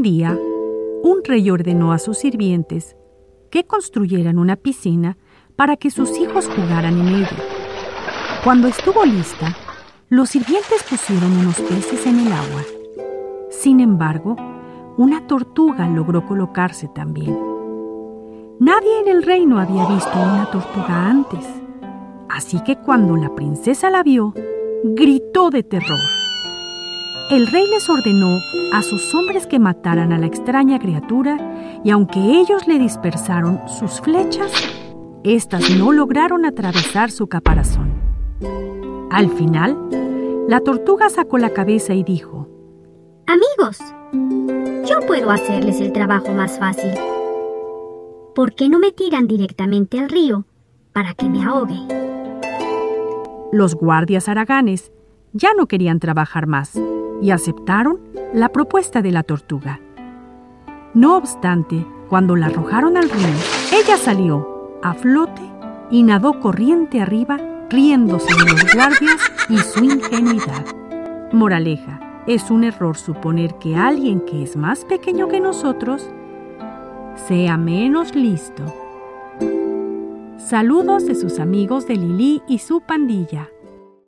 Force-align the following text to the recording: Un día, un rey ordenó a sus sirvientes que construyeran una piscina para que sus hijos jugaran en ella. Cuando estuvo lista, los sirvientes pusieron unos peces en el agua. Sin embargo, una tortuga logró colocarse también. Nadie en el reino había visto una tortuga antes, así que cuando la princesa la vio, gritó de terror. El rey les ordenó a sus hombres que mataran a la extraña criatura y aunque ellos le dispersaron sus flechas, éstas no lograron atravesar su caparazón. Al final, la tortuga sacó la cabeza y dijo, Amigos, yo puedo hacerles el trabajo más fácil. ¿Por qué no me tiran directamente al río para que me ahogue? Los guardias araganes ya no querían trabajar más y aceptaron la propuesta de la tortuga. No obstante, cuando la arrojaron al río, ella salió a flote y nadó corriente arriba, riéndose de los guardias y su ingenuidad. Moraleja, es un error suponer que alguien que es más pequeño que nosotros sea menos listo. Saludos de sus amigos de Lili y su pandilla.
Un 0.00 0.04
día, 0.04 0.38
un 1.02 1.22
rey 1.22 1.50
ordenó 1.50 1.92
a 1.92 1.98
sus 1.98 2.16
sirvientes 2.16 2.96
que 3.50 3.66
construyeran 3.66 4.38
una 4.38 4.56
piscina 4.56 5.18
para 5.56 5.76
que 5.76 5.90
sus 5.90 6.18
hijos 6.18 6.48
jugaran 6.48 6.98
en 6.98 7.16
ella. 7.16 7.36
Cuando 8.42 8.66
estuvo 8.66 9.04
lista, 9.04 9.54
los 10.08 10.30
sirvientes 10.30 10.84
pusieron 10.88 11.36
unos 11.36 11.60
peces 11.60 12.06
en 12.06 12.20
el 12.20 12.32
agua. 12.32 12.62
Sin 13.50 13.80
embargo, 13.80 14.36
una 14.96 15.26
tortuga 15.26 15.86
logró 15.86 16.24
colocarse 16.24 16.88
también. 16.88 17.38
Nadie 18.58 19.00
en 19.02 19.08
el 19.08 19.22
reino 19.22 19.58
había 19.58 19.84
visto 19.84 20.18
una 20.18 20.50
tortuga 20.50 21.10
antes, 21.10 21.46
así 22.30 22.58
que 22.64 22.76
cuando 22.76 23.18
la 23.18 23.34
princesa 23.34 23.90
la 23.90 24.02
vio, 24.02 24.32
gritó 24.82 25.50
de 25.50 25.62
terror. 25.62 26.19
El 27.30 27.46
rey 27.46 27.64
les 27.68 27.88
ordenó 27.88 28.40
a 28.72 28.82
sus 28.82 29.14
hombres 29.14 29.46
que 29.46 29.60
mataran 29.60 30.12
a 30.12 30.18
la 30.18 30.26
extraña 30.26 30.80
criatura 30.80 31.80
y 31.84 31.90
aunque 31.90 32.18
ellos 32.18 32.66
le 32.66 32.76
dispersaron 32.76 33.60
sus 33.68 34.00
flechas, 34.00 34.50
éstas 35.22 35.70
no 35.78 35.92
lograron 35.92 36.44
atravesar 36.44 37.12
su 37.12 37.28
caparazón. 37.28 37.92
Al 39.12 39.30
final, 39.30 39.78
la 40.48 40.58
tortuga 40.58 41.08
sacó 41.08 41.38
la 41.38 41.50
cabeza 41.50 41.94
y 41.94 42.02
dijo, 42.02 42.48
Amigos, 43.28 43.78
yo 44.88 44.98
puedo 45.06 45.30
hacerles 45.30 45.80
el 45.80 45.92
trabajo 45.92 46.32
más 46.32 46.58
fácil. 46.58 46.90
¿Por 48.34 48.56
qué 48.56 48.68
no 48.68 48.80
me 48.80 48.90
tiran 48.90 49.28
directamente 49.28 50.00
al 50.00 50.08
río 50.08 50.46
para 50.92 51.14
que 51.14 51.28
me 51.28 51.44
ahogue? 51.44 51.78
Los 53.52 53.76
guardias 53.76 54.28
araganes 54.28 54.90
ya 55.32 55.54
no 55.56 55.68
querían 55.68 56.00
trabajar 56.00 56.48
más 56.48 56.76
y 57.20 57.30
aceptaron 57.30 58.00
la 58.32 58.50
propuesta 58.50 59.02
de 59.02 59.12
la 59.12 59.22
tortuga. 59.22 59.80
No 60.94 61.16
obstante, 61.16 61.86
cuando 62.08 62.36
la 62.36 62.46
arrojaron 62.46 62.96
al 62.96 63.08
río, 63.08 63.28
ella 63.72 63.96
salió 63.96 64.78
a 64.82 64.94
flote 64.94 65.42
y 65.90 66.02
nadó 66.02 66.40
corriente 66.40 67.00
arriba, 67.00 67.38
riéndose 67.68 68.34
de 68.34 68.50
los 68.50 68.74
guardias 68.74 69.32
y 69.48 69.58
su 69.58 69.84
ingenuidad. 69.84 70.64
Moraleja, 71.32 72.22
es 72.26 72.50
un 72.50 72.64
error 72.64 72.96
suponer 72.96 73.54
que 73.54 73.76
alguien 73.76 74.20
que 74.20 74.42
es 74.42 74.56
más 74.56 74.84
pequeño 74.84 75.28
que 75.28 75.40
nosotros 75.40 76.08
sea 77.28 77.56
menos 77.56 78.14
listo. 78.14 78.64
Saludos 80.38 81.06
de 81.06 81.14
sus 81.14 81.38
amigos 81.38 81.86
de 81.86 81.96
Lili 81.96 82.42
y 82.48 82.58
su 82.58 82.80
pandilla. 82.80 83.50